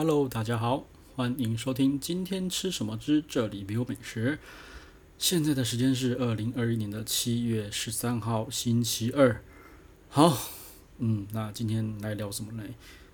[0.00, 4.38] Hello，大家好，欢迎收听今天吃什么之这里没有美食。
[5.18, 9.42] 现在的时间是二零二一年的七月十三号星期二。
[10.08, 10.38] 好，
[10.98, 12.62] 嗯，那今天来聊什么呢？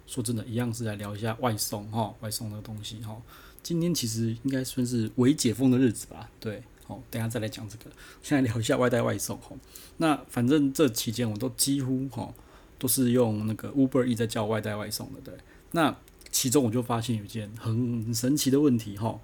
[0.07, 3.17] 说真的，一样是来聊一下外送哈，外送的东西哈。
[3.63, 6.29] 今天其实应该算是微解封的日子吧？
[6.39, 7.85] 对，好，等下再来讲这个。
[8.23, 9.57] 现在聊一下外带外送哈。
[9.97, 12.35] 那反正这期间我都几乎哈
[12.79, 15.33] 都是用那个 Uber E 在叫外带外送的，对。
[15.71, 15.97] 那
[16.35, 19.17] 其中我就发现有一件很神奇的问题哈，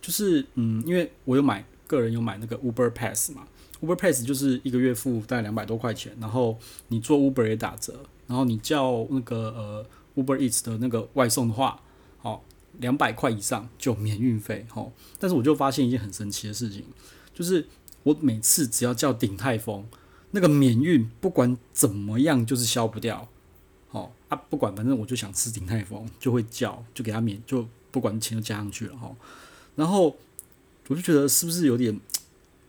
[0.00, 3.48] 就是嗯，因为我有买个人有买那个 Uber Pass 嘛
[3.80, 6.56] ，Uber Pass 就是一个月付大概两百多块钱，然后
[6.86, 9.86] 你做 Uber 也打折，然后你叫那个呃。
[10.14, 11.80] Uber Eats 的那个外送的话，
[12.18, 12.44] 好，
[12.80, 14.92] 两百块以上就免运费，好。
[15.18, 16.84] 但是我就发现一件很神奇的事情，
[17.32, 17.66] 就是
[18.02, 19.86] 我每次只要叫鼎泰丰，
[20.32, 23.26] 那个免运不管怎么样就是消不掉，
[24.32, 29.14] 啊，不管反正我就想吃鼎泰丰，就会叫，就给他免，就不管钱就加上去了，哈。
[29.76, 30.16] 然后
[30.88, 32.00] 我就觉得是不是有点，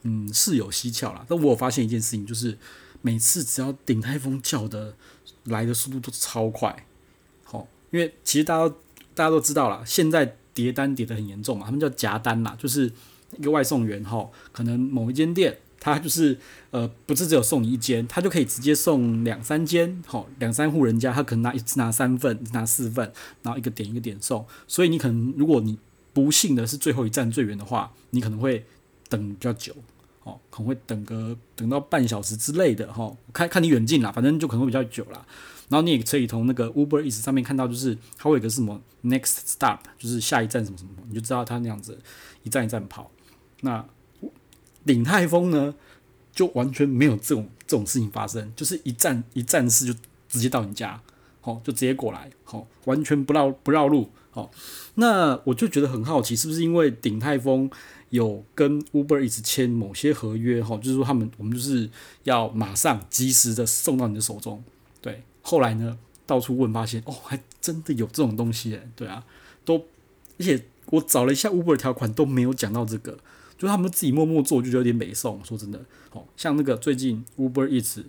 [0.01, 1.25] 嗯，事有蹊跷啦。
[1.29, 2.57] 但我发现一件事情，就是
[3.01, 4.93] 每次只要鼎泰丰叫的
[5.45, 6.85] 来的速度都超快。
[7.45, 8.75] 好因为其实大家
[9.15, 12.91] 大家都知道啦，现在叠单叠得很严重嘛，他们叫夹单嘛，就是
[13.37, 16.39] 一个外送员哈，可能某一间店他就是
[16.71, 25.77] 呃不是只有送你一间，他就可以直接送两三间，好两三户人家，他可能拿一次拿三份，拿四份，然后一个点一个点送，所以你可能如果你
[26.13, 28.65] 不幸的是最后一站最远的话，你可能会
[29.09, 29.75] 等比较久，
[30.23, 35.25] 哦，可能会等个等到半小时之类的哈，看看你远近啦，反正就可能会比较久啦。
[35.69, 41.99] 然后你也可以从那个 Uber Eats 上面看到，就是它会有一个什么 Next Stop，就是下一站什么什么，你就知道它那样子
[42.43, 43.09] 一站一站跑。
[43.61, 43.83] 那
[44.85, 45.73] 鼎泰丰呢，
[46.31, 49.93] 就完全没有这种这种事情发生，就是一站一站式就
[50.29, 51.01] 直接到你家，
[51.41, 54.51] 好，就直接过来，好，完全不绕不绕路，好。
[54.95, 57.69] 那我就觉得很好奇，是不是因为鼎泰丰
[58.09, 61.89] 有跟 Uber 一直签某些合约，哈，就是说他们我们就是
[62.23, 64.63] 要马上及时的送到你的手中，
[65.01, 65.23] 对。
[65.41, 69.25] 后来呢，到处问发现，哦，还真的有这种东西诶，对啊，
[69.65, 69.75] 都，
[70.39, 73.17] 而且我找了一下 Uber 条款都没有讲到这个，
[73.63, 75.43] 就他们自己默默做，就觉得有点美送。
[75.43, 75.79] 说真的，
[76.11, 78.05] 哦，像那个最近 Uber 一直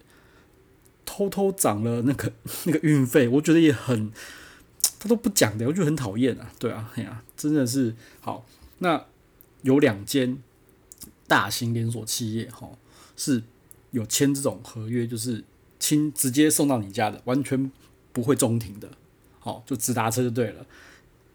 [1.07, 2.33] 偷偷涨了那个
[2.67, 4.11] 那个运费，我觉得也很，
[4.99, 8.45] 他都不讲的，我觉得很讨厌啊，对啊，哎呀，真的是好。
[8.79, 9.07] 那
[9.63, 10.39] 有两间
[11.29, 12.71] 大型连锁企业，哈，
[13.17, 13.45] 是
[13.93, 15.45] 有签这种合约，就是。
[15.81, 17.71] 亲直接送到你家的，完全
[18.11, 18.89] 不会中停的，
[19.39, 20.65] 好，就直达车就对了，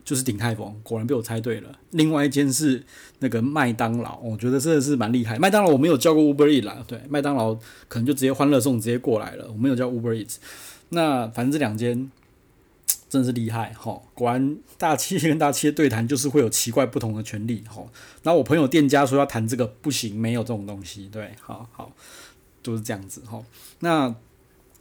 [0.10, 1.70] 就是鼎泰丰，果然被我猜对了。
[1.92, 2.84] 另外一间是
[3.20, 5.38] 那个麦当劳，我觉得真的是蛮厉害。
[5.38, 7.54] 麦当劳我没有叫过 Uber Eats 啦，对，麦当劳
[7.88, 10.38] 可能就直接欢乐送直接过来了，我没有叫 Uber Eats。
[10.90, 12.10] 那反正这两间
[13.08, 17.86] 真的是厉害，哈，果然大企业跟大企业对谈就是会有奇怪不同的权利，哈。
[18.24, 21.92] 然后我朋友店家说要谈这个不行，没有这种东西，对，好好，
[22.64, 23.40] 就是这样子，哈。
[23.82, 24.16] 那。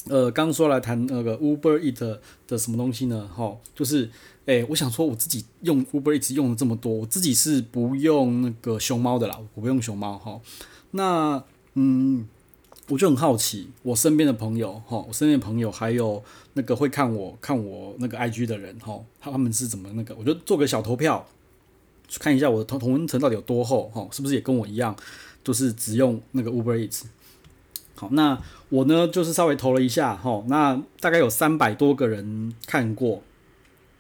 [0.09, 3.29] 呃，刚说来谈那个 Uber Eat 的什么东西呢？
[3.35, 4.11] 哈，就是，
[4.47, 10.41] 诶、我想说我自己用 Uber Eat 用了这么多，我自己是不用那个熊猫的啦，我不用熊猫哈。
[10.93, 11.43] 那，
[11.75, 12.27] 嗯，
[12.89, 16.23] 我就很好奇，我身边的朋友哈，我身边的朋友还有
[16.55, 20.15] 那个会看我看我那个 IG 的人哈，他们是怎么那个？
[20.17, 21.27] 我就做个小投票，
[22.19, 24.97] 看一下我的同同温层到底有多厚哈，是不是也跟我一样，
[25.45, 27.03] 就是只用那个 Uber Eat
[27.99, 33.25] 好，那我呢，就是稍微投了一下，哈，那大概有三百多个人看过，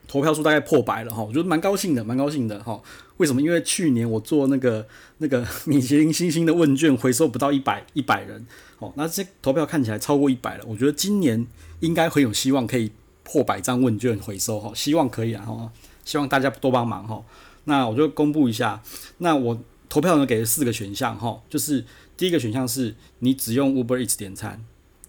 [0.07, 2.81] 投票数大概破百了，哈，我觉得蛮高兴的，蛮高兴的，哈。
[3.17, 3.43] 为什么？
[3.43, 4.87] 因为去年我做那个
[5.17, 8.47] 那个 米其林星星的问卷，回收不到一百一百人，
[8.79, 11.45] 哦，那这投票看起来超过一百了，我觉得今年
[11.81, 12.93] 应该很有希望可以
[13.25, 15.73] 破百张问卷回收，哈，希望可以啊，哈，
[16.05, 17.21] 希望大家多帮忙，哈。
[17.65, 18.81] 那我就公布一下，
[19.19, 21.85] 那我投票呢给了四个选项，哈，就是。
[22.19, 24.65] 第一个选项是你只用 Uber Eats 点餐，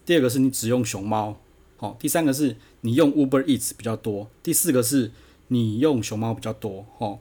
[0.06, 1.40] 第二个是你只用熊猫，
[1.76, 5.10] 好，第三个是你用 Uber Eats 比较多，第四个是
[5.48, 7.18] 你用熊猫比较多，哈，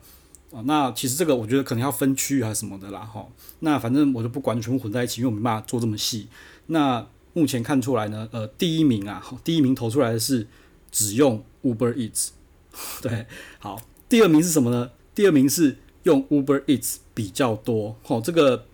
[0.52, 3.28] 啊，那其实这个我觉得可能要分区域还是什么的啦，哈，
[3.62, 6.28] 那反正我就不管全部混在一起，因为我没办法做这么细。
[6.68, 10.48] 那目前看出来呢，呃，第一名啊，第一名投出来的是
[10.92, 12.30] 只用 Uber Eats，
[13.02, 13.26] 对，
[13.58, 14.92] 好，第二名是什么呢？
[15.16, 18.66] 第二名是用 Uber Eats 比较多，哦，这个。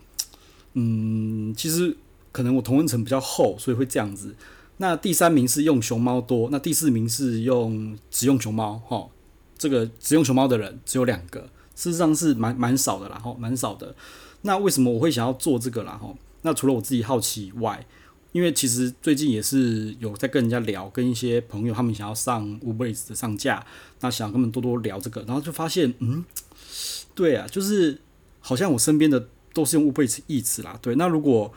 [0.78, 1.96] 嗯，其实
[2.32, 4.34] 可能我同温层比较厚，所以会这样子。
[4.76, 9.08] 那第三名是用熊猫多，那第四名是用只用熊猫哈。
[9.56, 11.40] 这个只用熊猫的人只有两个，
[11.74, 13.94] 事实上是蛮蛮少的啦哈，蛮少的。
[14.42, 16.14] 那为什么我会想要做这个啦哈？
[16.42, 17.86] 那除了我自己好奇以外，
[18.32, 23.64] 因为其实最近也是有在跟人家聊，跟一些朋友他们想要上 Uber Eats 的上架，
[24.00, 26.22] 那想跟他们多多聊这个，然后就发现，嗯，
[27.14, 27.98] 对啊，就是
[28.40, 31.50] 好像我身边的都是用 Uber Eats 啦，对，那如果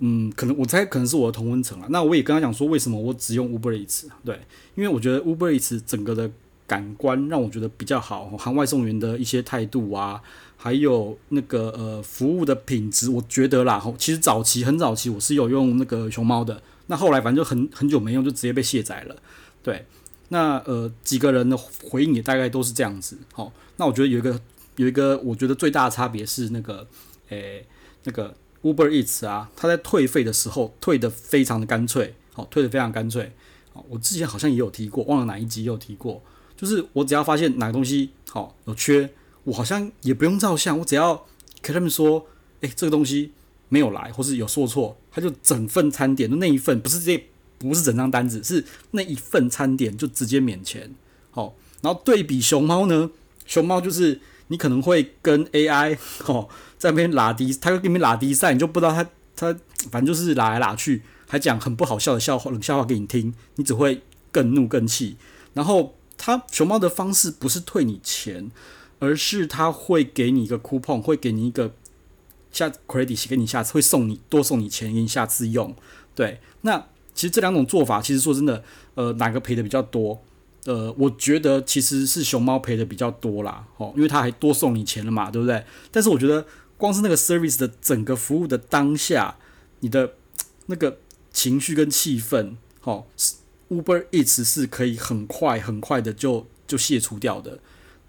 [0.00, 4.40] 嗯，可能我猜可能是我的同温层啊，那我也跟他讲说，为什么我只用 Uber Eats，对，
[4.74, 6.30] 因为我觉得 Uber Eats 整个的。
[6.66, 10.18] 感官让我觉得比较好，含外送员的一些态度啊，
[10.56, 19.16] 还有那个呃服务的品质，我觉得啦，其实早期很早期我是有用那个熊猫的，那后来反正就很很久没用，就直接被卸载了。
[19.62, 19.84] 对，
[20.30, 23.18] 那呃几个人的回应也大概都是这样子。
[23.34, 24.40] 好，那我觉得有一个
[24.76, 26.86] 有一个我觉得最大的差别是那个
[27.34, 27.66] 诶、
[28.04, 33.32] 那个 Uber Eats 啊，他在退费的时候退得非常的干脆，好，退得非常干脆。
[33.72, 36.22] 好，我之前好像也有提过，忘了哪一集有提过。
[36.56, 39.10] 就是我只要发现哪个东西好有缺，
[39.42, 41.26] 我好像也不用照相，我只要
[41.60, 42.26] 跟他们说，
[42.60, 43.32] 哎，这个东西
[43.68, 47.26] 没有来，或是有说错，他就整份餐点的那一份，不是这
[47.58, 50.94] 不是整张单子，是那一份餐点就直接免钱。
[51.32, 53.10] 好，然后对比熊猫呢，
[53.44, 55.96] 熊猫就是你可能会跟 AI
[56.26, 56.48] 哦
[56.78, 59.04] 在那边拉低，他会跟你拉低赛，你就不知道他
[59.36, 59.56] 他
[59.90, 65.16] 反正就是拉来拉去，还讲很不好笑的笑话冷笑话给你听，你只会更怒更气，
[65.54, 65.94] 然后。
[66.16, 68.50] 他熊猫的方式不是退你钱，
[69.00, 71.74] 而是他会给你一个 coupon，会给你一个
[72.52, 75.74] 下 credit，给你下次会送你多送你钱，给你下次用。
[76.14, 76.78] 对，那
[77.14, 78.62] 其实这两种做法，其实说真的，
[78.94, 80.22] 呃，哪个赔的比较多？
[80.64, 85.64] 呃，我觉得其实是熊猫赔的比较多啦，哦，因为他还多送你钱了嘛，对不对？
[85.90, 86.46] 但是我觉得
[86.76, 89.36] 光是那个 service 的整个服务的当下，
[89.80, 90.14] 你的
[90.66, 90.98] 那个
[91.32, 93.04] 情绪跟气氛，哦。
[93.70, 97.58] Uber Eats 是可以很快很快的就就卸除掉的。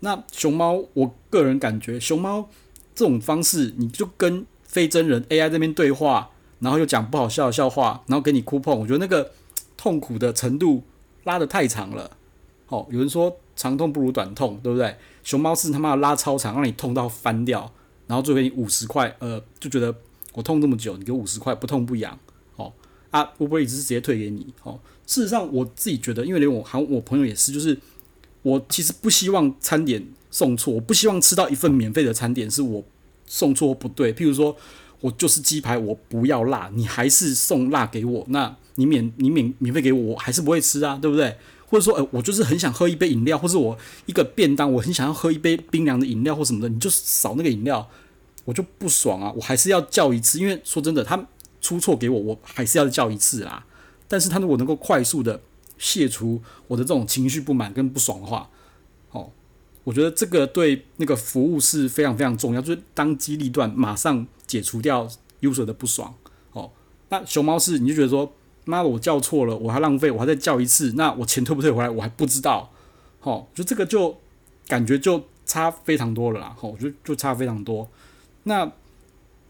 [0.01, 2.49] 那熊猫，我个人感觉熊猫
[2.93, 6.29] 这种方式，你就跟非真人 AI 这边对话，
[6.59, 9.31] 然后又讲不好笑的笑话，然后给你 coupon，我觉得那个
[9.77, 10.83] 痛苦的程度
[11.23, 12.11] 拉得太长了。
[12.75, 14.93] 哦，有人说长痛不如短痛，对不对？
[15.23, 17.71] 熊猫是他妈的拉超长，让你痛到翻掉，
[18.05, 19.95] 然后最后给你五十块，呃，就觉得
[20.33, 22.17] 我痛这么久，你给五十块不痛不痒。
[22.57, 22.73] 哦，
[23.11, 24.53] 啊，Uber Eats 是直接退给你。
[24.63, 24.77] 哦。
[25.07, 27.77] 事实上，我自己觉得，因为连我还我朋友也是，就是
[28.41, 32.83] 我其实不希望餐点送错，我不希望吃到一份免费的餐点是我
[33.25, 34.13] 送错不对。
[34.13, 34.57] 譬如说，
[34.99, 41.37] 我就是鸡排，我不要辣，你还是送辣给我，那你免你免免费给我，我还是不会吃啊，对不对？
[41.67, 47.89] 或者说，呃，我就是很想喝一杯饮料，或者我一个便当，我很想要喝一杯冰凉的饮料或什么的，你就少那个饮料，
[48.43, 51.27] 我就不爽啊，我还是要叫一次，因为说真的，他
[51.61, 53.65] 出错给我，我还是要叫一次啦。
[54.07, 55.41] 但是他如果能够快速的
[55.77, 58.49] 卸除我的这种情绪不满跟不爽的话，
[59.11, 59.31] 哦，
[59.83, 65.07] 我觉得这个对那个服务是非常非常重要，就是当机立断，马上解除掉
[65.41, 66.13] user 的不爽。
[66.53, 66.69] 哦，
[67.09, 68.31] 那熊猫是你就觉得说，
[68.65, 72.69] 妈的，我叫错了，我还浪费，我还再叫一次，那我钱退不退回来，我还不知道。
[73.21, 74.17] 哦，就这个就
[74.67, 76.55] 感觉就差非常多了啦。
[76.59, 77.89] 哦，我觉得就差非常多。
[78.43, 78.71] 那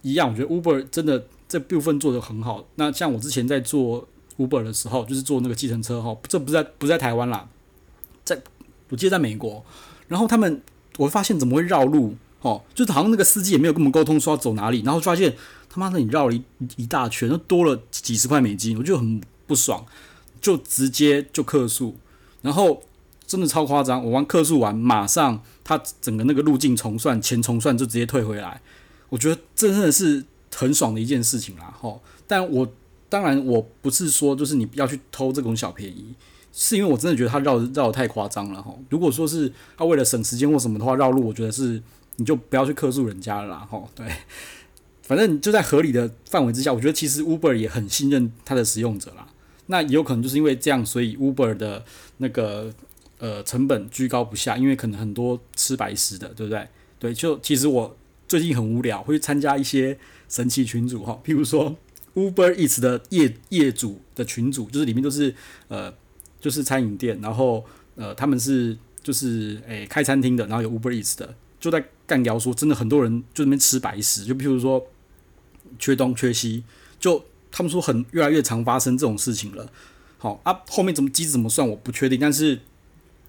[0.02, 2.66] 一样，我觉得 Uber 真的这部分做得很好。
[2.76, 4.08] 那像我之前在做。
[4.38, 7.48] Uber 的时候，就是坐那个计程车哈，这不在不在台湾啦，
[8.26, 8.38] 在
[8.90, 9.64] 我记得在美国，
[10.10, 10.62] 然后他们
[10.98, 15.36] 我会发现怎么会绕路哦，就是好像那个司机也没有跟我们沟通说要走哪里，然后发现
[15.70, 16.44] 他妈的你绕了一
[16.78, 19.86] 一大圈，都多了几十块美金，我就很不爽，
[20.40, 21.96] 就直接就客诉，
[22.42, 22.84] 然后
[23.26, 28.62] 真的超夸张，我完客诉完，马上他整个那个路径重算，钱重算就直接退回来，
[29.10, 30.24] 我觉得这真的是
[30.56, 32.68] 很爽的一件事情啦，吼，但我。
[33.08, 36.16] 当然，我不是说就是你要去偷这种小便宜，
[36.52, 38.74] 是因为我真的觉得他绕绕得太夸张了哈。
[38.90, 41.82] 如果说是他为了省时间或什么的话绕路，我觉得是
[42.18, 43.84] 你就不要去客诉人家了啦哈。
[43.96, 44.06] 对，
[45.02, 49.28] 反正就在合理的范围之下，我觉得其实 Uber 也很信任他的使用者啦。
[49.68, 51.84] 那也有可能就是因为这样，所以 Uber 的
[52.18, 52.74] 那个
[53.18, 56.68] 呃成本居高不下，因为可能很多吃白食的，对不对？
[57.00, 59.98] 对，就其实我最近很无聊，会参加一些
[60.30, 61.76] 神奇群组哈，譬如说。
[62.16, 65.36] Uber Eats 的业业主的群组，就是里面都是
[65.68, 65.94] 呃，
[66.40, 67.66] 就是餐饮店，然后
[67.98, 74.86] 呃，他们是就是诶、开餐厅的，然后有 Uber Eats 的，就在干聊说，真的很多人就那边吃白食，就譬如说
[75.80, 76.64] 缺东缺西，
[77.00, 79.70] 就他们说很越来越常发生这种事情了。
[80.18, 82.60] 好啊，后面怎么机制怎么算我不确定，但是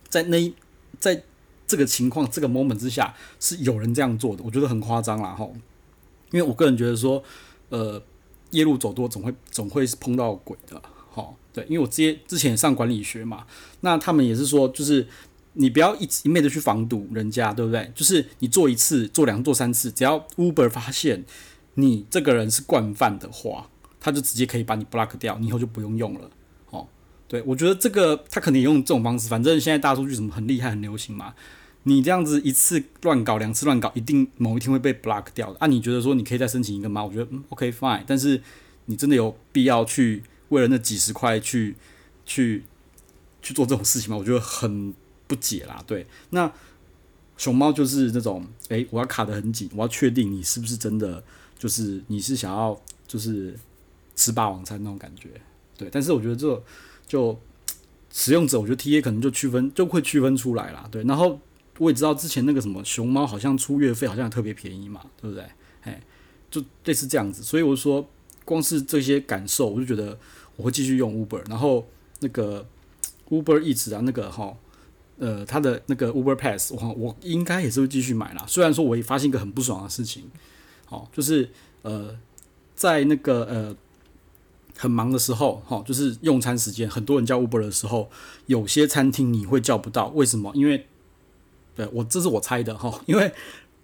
[0.09, 0.55] 在那
[0.99, 1.23] 在
[1.67, 5.49] 这个情况这个 moment 之下，是有人这样做的，我觉得很夸张啦哈，
[6.31, 7.23] 因为我个人觉得说
[7.69, 8.03] 呃。
[8.53, 10.81] 夜路走多，总会总会碰到鬼的，
[11.11, 13.45] 好，对，因为我之前之前也上管理学嘛，
[13.81, 15.07] 那他们也是说，就是
[15.59, 17.91] 你不要一一昧的去防堵人家，对不对？
[17.95, 21.25] 就是你做一次、做两、做三次，只要 Uber 发现
[21.75, 23.69] 你这个人是惯犯的话，
[24.01, 26.31] 他就直接可以把你 block 掉，你以后就不用用了。
[26.71, 26.87] 哦，
[27.27, 31.35] 对，我觉得这个他可能也用这种方式，反正现在大数据什么很厉害、很流行嘛。
[31.85, 35.59] 你这样子一次乱搞，两次乱搞，一定某一天会被 block 掉的。
[35.61, 37.05] 啊，你觉得说你可以再申请一个吗？
[37.05, 38.43] 我觉得嗯，OK fine，但是
[38.87, 41.77] 你真的有必要去为了那几十块去
[42.25, 42.65] 去
[43.41, 44.17] 去做这种事情吗？
[44.17, 44.93] 我觉得很
[45.27, 45.83] 不解啦。
[45.87, 46.53] 对，那
[47.37, 51.23] 熊猫就是那种，哎、我要卡得很紧，我要确定你是不是真的，
[51.59, 53.55] 就是你是想要就是
[54.15, 55.29] 吃霸王餐那种感觉。
[55.77, 56.63] 对，但是我觉得这
[57.07, 57.39] 就
[58.13, 60.89] 使用者，我觉得 TA 可能就区分就会区分出来啦。
[60.91, 61.41] 对，然后。
[61.79, 65.45] 我也知道之前那个什么熊猫好像出月费好像特别便宜嘛，对不对？
[65.83, 66.03] 哎，
[66.51, 68.09] 就类似这样子，所以我说，
[68.47, 70.19] 光是这些感受，我就觉得
[70.57, 71.87] 我会继续用 Uber，然后
[72.21, 72.67] 那个
[73.29, 74.57] Uber Eats 啊，那个哈，
[75.19, 78.45] 呃，他的那个 Uber Pass，我我应该也是会继续买啦。
[78.47, 80.31] 虽然说我也发现一个很不爽的事情，
[80.89, 81.49] 哦，就是
[81.83, 82.17] 呃，
[82.75, 83.77] 在那个呃
[84.77, 88.11] 很忙的时候，哈，就是用餐时间，很多人叫 Uber 的时候，
[88.47, 90.53] 有些餐厅你会叫不到，为什么？
[90.55, 90.87] 因为
[91.75, 93.33] 对我，这是我猜的哈， 因为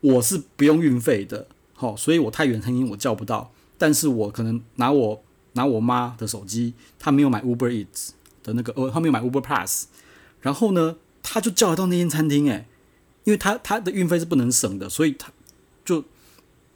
[0.01, 3.53] 我是不用运费的，哈，所以我太远餐厅我叫不到。
[3.79, 5.23] 但是我可能拿我
[5.55, 8.11] 拿我妈的手机，她没有买 Uber Eats
[8.43, 9.87] 的那个，呃，她没有买 Uber Pass，
[10.41, 12.67] 然后呢，他就叫得到那间餐厅，诶，
[13.25, 15.31] 因为他他的运费是不能省的，所以他
[15.85, 16.03] 就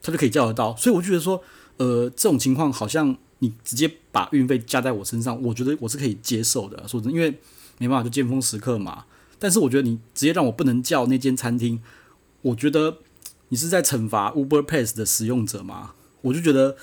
[0.02, 0.74] 他就可以叫得到。
[0.76, 1.42] 所以我就觉得说，
[1.78, 6.86] 呃，这种情况好像你直接把运费加在我身上，我觉得我是可以接受的。
[6.86, 7.38] 说真，因为
[7.78, 9.04] 没办法，就尖峰时刻嘛。
[9.38, 11.82] 但是我觉得你直接让我不能叫那间餐厅，
[12.40, 12.98] 我觉得
[13.48, 15.92] 你是在惩罚 Uber Pass 的使用者吗？
[16.22, 16.74] 我就觉得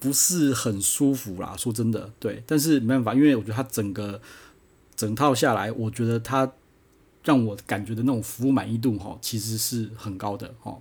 [0.00, 1.54] 不是很舒服啦。
[1.56, 4.20] 说真的，对，但是没办法，因为我觉得他整个
[4.96, 6.52] 整套下来，我觉得他
[7.24, 10.78] 让我感觉的那种服务满意度哈，其实是很高的哈。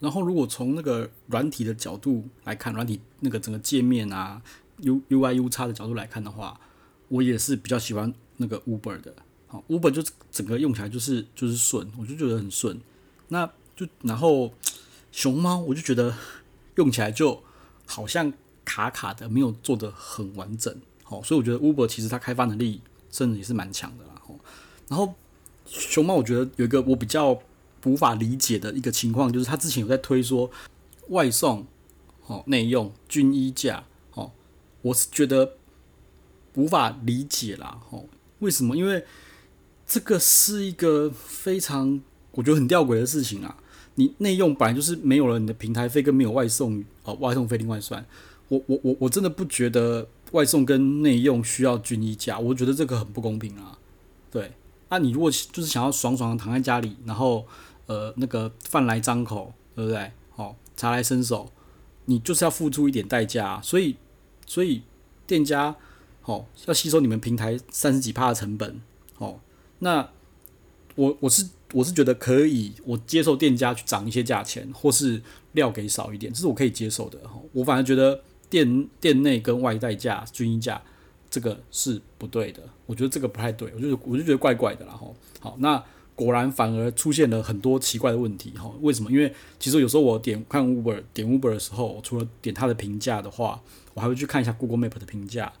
[0.00, 4.42] 然后如果从那个软体的角度来看，软体那个整个界面啊
[4.78, 6.60] ，U UI U X 的角度来看的话，
[7.08, 9.14] 我也是比较喜欢那个 Uber 的。
[9.68, 10.02] Uber 就
[10.32, 12.78] 整个用起来就是就是顺，我就觉得很顺。
[13.28, 14.52] 那就然后
[15.12, 16.14] 熊猫，我就觉得
[16.74, 17.40] 用起来就
[17.86, 18.32] 好像
[18.64, 20.76] 卡卡的，没有做得很完整。
[21.04, 24.20] 好，所以我觉得 Uber 其实它开发能力真的也是蛮强的啦。
[24.88, 25.14] 然后
[25.66, 27.40] 熊猫，我觉得有一个我比较
[27.84, 30.50] 无法理解的一个情况，就是他之前有在推说
[31.08, 31.66] 外送
[32.26, 34.32] 哦内用均一价哦，
[34.82, 35.54] 我是觉得
[36.54, 37.80] 无法理解啦。
[37.90, 38.04] 哦，
[38.40, 38.76] 为什么？
[38.76, 39.04] 因为
[39.86, 42.00] 这个是一个非常
[42.32, 43.56] 我觉得很吊诡的事情啊！
[43.96, 48.04] 你内用本来就是没有了你的平台费跟没有外送哦，外送费另外算。
[48.48, 53.78] 我我我我真的不觉得外送跟内用需要均一价，我觉得这个很不公平啊！
[54.30, 54.52] 对，
[54.94, 57.44] 啊、你如果就是想要爽爽的躺在家里，然后
[57.86, 60.12] 呃那个饭来张口，对不对？
[60.36, 61.50] 哦，茶来伸手，
[62.04, 63.96] 你就是要付出一点代价、所以
[64.46, 64.82] 所以
[65.26, 65.74] 店家
[66.22, 68.80] 哦要吸收你们平台三十几趴的成本
[69.18, 69.40] 哦。
[69.80, 70.08] 那
[70.94, 75.20] 我我是我是觉得可以，我接受店家去涨一些价钱，或是
[75.52, 77.18] 料给少一点，这是我可以接受的。
[77.52, 80.80] 我反而觉得店店内跟外带价均价
[81.34, 84.92] 这个是不对的，我觉得这个不太对，我就我就觉得怪怪的啦。
[84.92, 85.08] 哈，
[85.40, 85.82] 好，那
[86.14, 88.52] 果然反而出现了很多奇怪的问题。
[88.56, 89.10] 哈，为什么？
[89.10, 93.60] 因为其实有时候我点看 Uber 点 Uber 的时候，除了点他的评价的话，
[93.94, 95.52] 我还会去看一下 Google Map 的评价。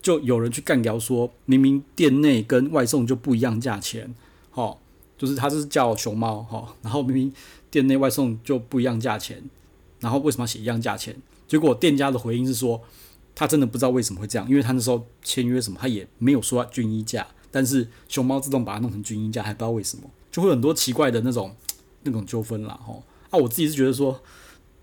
[0.00, 4.14] 就有人去干掉说，明明店内跟外送就不一样价钱，
[4.54, 4.76] 齁，
[5.18, 7.32] 就是他是叫熊猫，齁，然后明明
[7.68, 9.42] 店内外送就不一样价钱，
[9.98, 11.16] 然后为什么要写一样价钱？
[11.48, 12.80] 结果店家的回应是说，
[13.36, 21.54] 他真的不知道为什么会这样，因为他那时候签约什么，他也没有说均一价，但是熊猫自动把它弄成均一价，还不知道为什么，就会很多奇怪的那种
[22.02, 22.96] 那种纠纷啦，齁，
[23.30, 24.20] 啊，我自己是觉得说，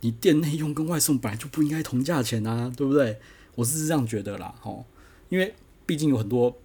[0.02, 3.20] 你店内用跟外送本来就不应该同价钱啊，对不对？
[3.56, 4.84] 我是这样觉得啦，齁。
[5.30, 5.56] 因为
[5.88, 6.56] 毕竟有很多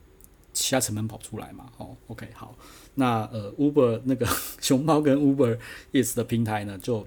[0.52, 2.54] 其他成本跑出来嘛，哦，OK，好，
[2.96, 4.26] 那呃，Uber 那个
[4.60, 5.58] 熊猫跟 Uber
[5.92, 7.06] Yes 的平台呢，就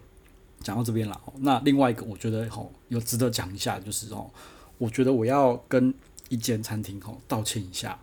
[0.61, 1.21] 讲到这边了。
[1.39, 4.31] 那另外一个我觉得吼有值得讲一下，就是哦，
[4.81, 5.93] 我觉得我要跟
[6.29, 7.99] 一间餐厅吼道歉一下。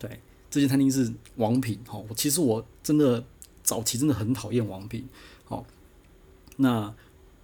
[0.00, 0.18] 对，
[0.50, 3.24] 这间餐厅是王品吼，我其实我真的
[3.62, 5.08] 早期真的很讨厌王品，
[5.46, 5.64] 哦，
[6.56, 6.92] 那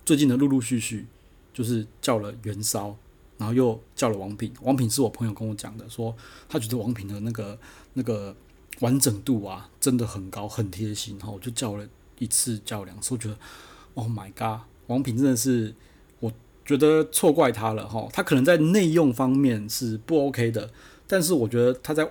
[0.04, 1.06] 最近呢陆陆续续
[1.54, 2.96] 就是叫了元烧。
[3.38, 6.12] 然后又叫了王品，王品是我朋友跟我讲的，说
[6.48, 7.56] 他觉得王品的那个
[7.92, 8.34] 那个
[8.80, 11.16] 完整度啊，真的很高，很贴心。
[11.18, 11.88] 然后我就叫了
[12.18, 13.38] 一次，叫两次，我觉得
[13.94, 15.72] ，Oh my god，王品真的是，
[16.68, 18.06] 觉得错怪他了哈。
[18.12, 20.70] 他可能在内用方面是不 OK 的，
[21.08, 22.08] 但是我觉得他在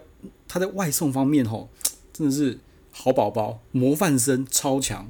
[0.48, 1.66] 他在外送方面哈，
[2.12, 2.60] 真的是
[2.92, 5.10] 好宝宝，模范生，超强。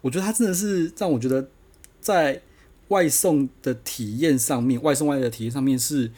[0.00, 1.50] 我觉得他真的是让我觉得
[2.00, 2.42] 在。
[2.88, 6.08] 外送的体验上面，外送外的体验上面是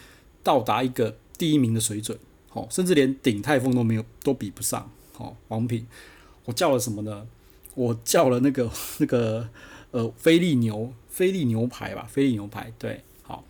[0.43, 2.19] 到达一个第一名的水准，
[2.53, 5.87] 哦，甚至连鼎泰丰都没有，都比不上，哦，王品，
[6.45, 7.27] 我叫了什么呢？
[7.75, 9.49] 我叫了那个那个
[9.93, 13.43] 呃菲力牛 菲力牛排吧，菲力牛排，对，好，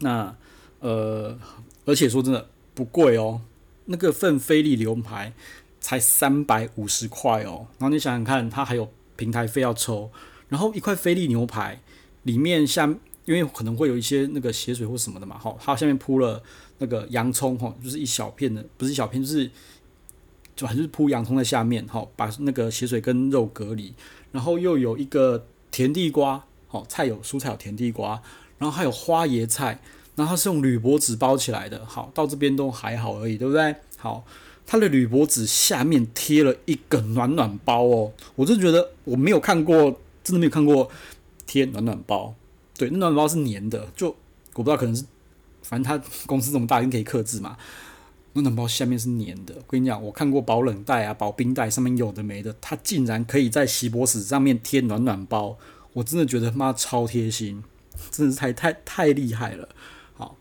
[0.00, 0.34] 那
[0.80, 1.38] 呃，
[1.84, 3.42] 而且说真的不贵哦，
[3.84, 5.34] 那个份菲力牛排
[5.80, 10.10] 才三百五十块哦，然后你想想看，它还有平台费要抽，
[10.48, 11.82] 然后一块菲力牛排。
[12.24, 12.84] 里面下，
[13.24, 16.42] 因为可能会有一些那个血水或什么的嘛，哈，它下面铺了
[16.78, 19.50] 那个洋葱，哈，就是一小片的，不是一小片，就是
[20.54, 23.94] 就还是铺洋葱在下面，哈，把那个血水跟肉隔离，
[24.32, 28.22] 然后又有一个甜地瓜，好，菜有蔬菜有甜地瓜，
[28.58, 29.80] 然后还有花椰菜，
[30.14, 33.74] 然后它是用铝箔纸包起来的，好，到这边都还好而已，对不对？
[33.96, 34.24] 好，
[34.64, 40.88] 它的铝箔纸下面贴了一个暖暖包哦，我就觉得我没有看过，真的没有看过。
[41.50, 42.34] 贴暖暖包，
[42.76, 44.08] 对，那暖暖包是粘的，就
[44.52, 45.02] 我不知道，可能是，
[45.62, 47.56] 反正他公司这么大，一定可以克制嘛。
[48.34, 55.56] 暖暖包下面是粘的，我跟你讲，我看过保冷袋啊、保冰袋上面有的没的，它竟然可以在锡箔纸上面贴暖暖包，
[55.98, 57.62] 我真的觉得妈超贴心，
[58.10, 59.68] 真的是太太太厉害了。
[60.14, 60.36] 好，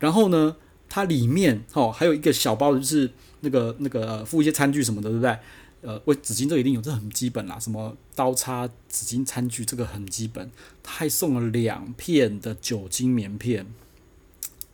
[0.00, 0.56] 然后呢，
[0.88, 5.38] 它里面哦还有一个小包，就是那个那个附一些餐具什么的，对不对？
[5.82, 7.56] 呃，为纸巾这一定有，这很基本啦。
[7.60, 10.50] 什么刀叉、纸巾、餐具，这个很基本。
[10.82, 13.64] 他还送了两片的酒精棉片，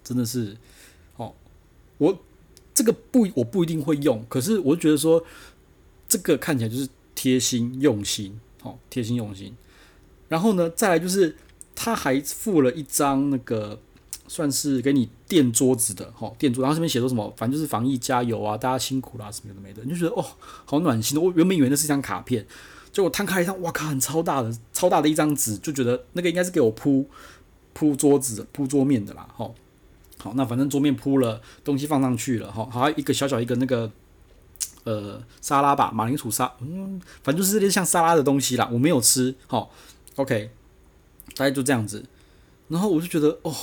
[0.02, 0.56] 真的是
[1.16, 1.34] 哦。
[1.98, 2.18] 我
[2.72, 5.22] 这个不，我不一定会用，可是我觉得说
[6.08, 9.54] 这个看起来就是贴心用心，哦，贴心用心。
[10.32, 11.36] 然后呢，再来就是
[11.74, 13.78] 他还附了一张那个。
[14.28, 20.24] 算是给你垫桌子的哈，垫桌，然后上面写说什么，反正就是防疫加油啊，大家辛苦啦，什么有的没的，你就觉得哦，
[20.64, 21.20] 好暖心的。
[21.20, 22.46] 我原本以为那是一张卡片，
[22.90, 27.06] 结果摊开一张，哇靠，很超大的，超大的一张纸，就觉得那个应该是给我铺
[27.74, 29.50] 铺桌子、铺桌面的啦，哈。
[30.18, 33.90] 好，那反正桌面铺了，东西放上去了，哈，好一个小小一个那个
[34.84, 39.70] 呃沙拉吧，马铃薯沙，嗯，反正就是这些像沙拉的东西啦，我没有吃，好
[40.16, 40.50] ，OK，
[41.36, 42.04] 大概就这样子，
[42.68, 43.54] 然后我就觉得哦。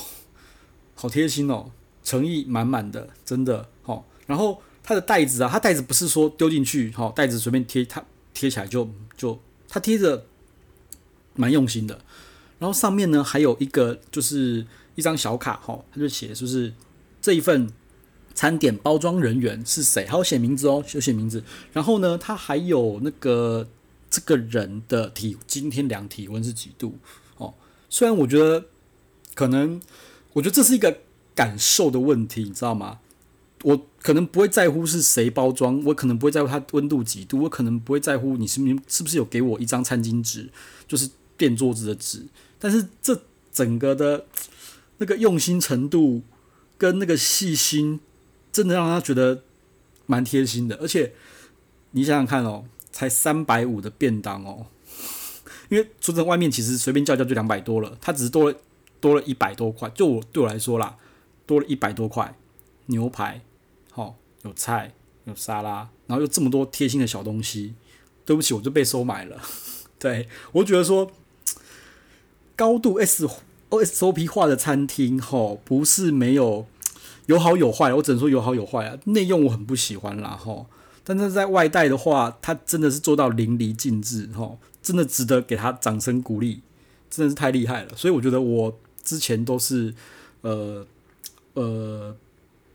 [0.92, 1.70] 好贴心哦，
[2.04, 4.06] 诚意满满的，真的好。
[4.26, 10.26] 然后它的袋子啊，它袋子不是说丢进去，好，袋子随便贴，它贴起来就就它贴着
[11.36, 11.98] 蛮用心的。
[12.58, 16.70] 然后上面呢还有一个就是一张小卡，哈，它就写就是
[17.22, 17.72] 这一份
[18.34, 21.42] 餐点包装人员是谁，还有写名字哦，有写名字。
[21.72, 23.66] 然后呢，它还有那个
[24.10, 26.98] 这个人的体今天量体温是几度
[27.36, 27.54] 哦。
[27.88, 28.66] 虽然我觉得
[29.34, 29.80] 可能。
[30.32, 31.00] 我觉得这是一个
[31.34, 33.00] 感受的问题，你知道吗？
[33.64, 40.48] 我可能不会在乎是谁包装，我可能不会在乎它温度几度，我可能不会在乎你是不是是不是有给我一张餐巾纸，
[40.86, 42.24] 就是垫桌子的纸。
[42.60, 43.20] 但是这
[43.50, 44.24] 整个的
[44.98, 46.22] 那个用心程度
[46.78, 47.98] 跟那个细心，
[48.52, 49.42] 真的让他觉得
[50.06, 50.76] 蛮贴心的。
[50.76, 51.12] 而且
[51.90, 54.66] 你想想看哦，才三百五的便当哦，
[55.68, 58.56] 因为说真的，外面其实随便叫叫就两百多了，它只是多了。
[59.02, 60.98] 多了一百多块，就我对我来说啦，
[61.46, 62.36] 多了一百多块
[62.84, 63.40] 牛排，
[63.90, 64.92] 好，有菜
[65.24, 67.72] 有沙拉，然后又这么多贴心的小东西，
[68.26, 69.40] 对不起，我就被收买了。
[69.98, 71.10] 对，我觉得说
[72.54, 73.26] 高度 S
[73.70, 76.66] O S O P 化的餐厅，吼，不是没有
[77.24, 78.98] 有好有坏，我只能说有好有坏啊。
[79.04, 80.66] 内用我很不喜欢啦，吼，
[81.04, 86.62] 但是在外带的话，他真的是做到淋漓尽致，吼，真的值得给他掌声鼓励，
[87.08, 87.92] 真的是太厉害了。
[87.96, 88.78] 所以我觉得我。
[89.02, 89.92] 之前都是，
[90.42, 90.86] 呃
[91.54, 92.14] 呃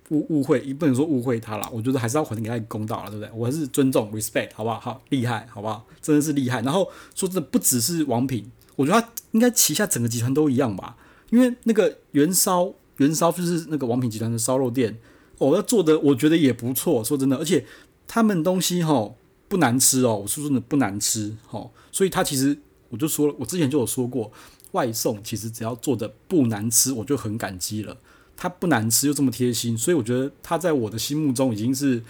[0.09, 1.69] 误误会，也不能说误会他了。
[1.71, 3.31] 我觉得还是要还给他一个公道了，对不对？
[3.33, 4.79] 我还是尊重 respect，好不好？
[4.79, 5.85] 好厉害，好不好？
[6.01, 6.63] 真的是厉害。
[6.63, 10.97] 然后说真的，不只是王品，我觉得他应该旗下整个集团都一样吧。
[11.29, 14.97] 因为那个元烧元烧就是那个王品集团的烧肉店，
[15.37, 17.03] 哦，要做的我觉得也不错。
[17.03, 17.63] 说真的，而且
[18.07, 19.13] 他们东西哈
[19.47, 21.71] 不难吃哦，我说真的不难吃哦。
[21.91, 22.57] 所以他其实
[22.89, 24.31] 我就说了，我之前就有说过。
[24.71, 27.95] 外送其实只要做的不难吃，我就很感激了。
[28.35, 32.03] 他不难吃又这么贴心，所以我觉得他在我的心目中已经是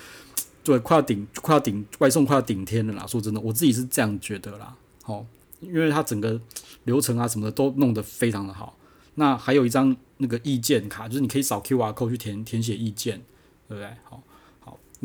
[0.64, 3.06] 对快要顶快要顶外送快要顶天了啦。
[3.06, 4.76] 说真的，我自己是这样觉得啦。
[5.04, 5.24] 好，
[5.60, 6.42] 因为他整个
[6.86, 8.76] 流程啊什么的都弄得非常的好。
[9.14, 13.22] 那还有一张那个意见卡，就是你可以扫 QR code 去填填写意见，
[13.68, 13.88] 对不对？
[14.06, 14.24] 好，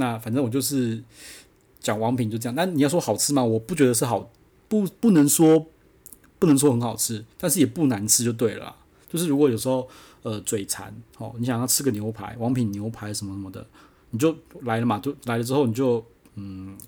[0.00, 1.00] 那反正我就是
[1.78, 2.56] 讲王品就这样。
[2.56, 3.44] 那你要说好吃吗？
[3.44, 4.32] 我不觉得是好，
[4.66, 5.68] 不不能说。
[6.40, 8.74] 不能说很好吃，但是也不难吃就对了。
[9.12, 9.86] 就是如果有时候
[10.22, 13.66] 呃嘴馋，哦，你想要吃个牛排，王品牛排什么什么的，
[14.08, 16.02] 你就来了嘛，就来了之后你就
[16.36, 16.78] 嗯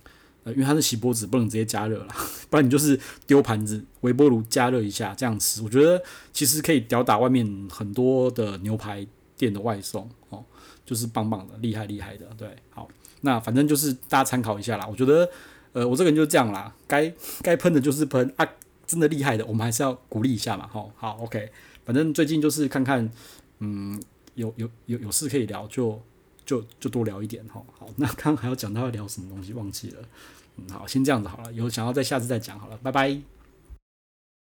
[0.44, 2.16] 呃，因为它是锡箔纸，不能直接加热啦，
[2.48, 5.60] 不然你就是丢盘子，微波炉加热一下这样吃。
[5.60, 10.42] 我觉得其实可以吊打外面很多的牛排店的外送哦，
[10.86, 12.26] 就是棒棒的，厉害厉害的。
[12.38, 12.88] 对，好，
[13.22, 14.86] 那反正就是大家参考一下啦。
[14.86, 15.28] 我觉得，
[15.72, 18.46] 呃，我这个人就这样啦，该该喷的就是喷啊，
[18.86, 20.68] 真的厉害的，我们还是要鼓励一下嘛。
[20.70, 21.50] 好，好，OK，
[21.84, 23.10] 反正最近就是看看，
[23.58, 24.00] 嗯，
[24.34, 26.00] 有有有有事可以聊就。
[26.44, 30.02] 就就多聊一点哈，好，那刚刚还要讲到要聊什么东西忘记了，
[30.56, 33.16] 嗯，好，先这样子好了，有想要再下次再讲好了，拜拜。